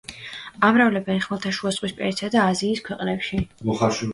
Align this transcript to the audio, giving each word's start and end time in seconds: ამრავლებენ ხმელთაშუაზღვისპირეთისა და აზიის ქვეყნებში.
ამრავლებენ 0.69 1.19
ხმელთაშუაზღვისპირეთისა 1.25 2.31
და 2.37 2.47
აზიის 2.55 2.85
ქვეყნებში. 2.89 3.45